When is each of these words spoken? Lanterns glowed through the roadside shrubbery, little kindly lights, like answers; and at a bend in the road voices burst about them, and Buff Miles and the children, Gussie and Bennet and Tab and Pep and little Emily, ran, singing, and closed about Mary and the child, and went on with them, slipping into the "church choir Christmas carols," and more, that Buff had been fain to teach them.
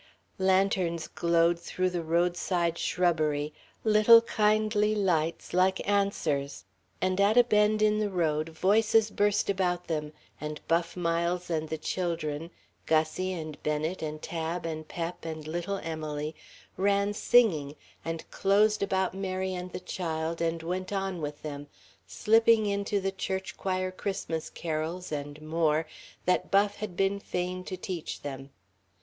Lanterns 0.39 1.07
glowed 1.07 1.59
through 1.59 1.91
the 1.91 2.01
roadside 2.01 2.79
shrubbery, 2.79 3.53
little 3.83 4.19
kindly 4.21 4.95
lights, 4.95 5.53
like 5.53 5.87
answers; 5.87 6.65
and 6.99 7.21
at 7.21 7.37
a 7.37 7.43
bend 7.43 7.83
in 7.83 7.99
the 7.99 8.09
road 8.09 8.49
voices 8.49 9.11
burst 9.11 9.47
about 9.47 9.85
them, 9.85 10.11
and 10.41 10.59
Buff 10.67 10.97
Miles 10.97 11.51
and 11.51 11.69
the 11.69 11.77
children, 11.77 12.49
Gussie 12.87 13.31
and 13.31 13.61
Bennet 13.61 14.01
and 14.01 14.19
Tab 14.23 14.65
and 14.65 14.87
Pep 14.87 15.23
and 15.23 15.45
little 15.47 15.77
Emily, 15.77 16.33
ran, 16.77 17.13
singing, 17.13 17.75
and 18.03 18.27
closed 18.31 18.81
about 18.81 19.13
Mary 19.13 19.53
and 19.53 19.71
the 19.71 19.79
child, 19.79 20.41
and 20.41 20.63
went 20.63 20.91
on 20.91 21.21
with 21.21 21.43
them, 21.43 21.67
slipping 22.07 22.65
into 22.65 22.99
the 22.99 23.11
"church 23.11 23.55
choir 23.55 23.91
Christmas 23.91 24.49
carols," 24.49 25.11
and 25.11 25.39
more, 25.43 25.85
that 26.25 26.49
Buff 26.49 26.77
had 26.77 26.97
been 26.97 27.19
fain 27.19 27.63
to 27.65 27.77
teach 27.77 28.23
them. 28.23 28.49